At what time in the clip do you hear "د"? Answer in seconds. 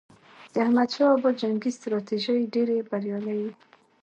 0.51-0.53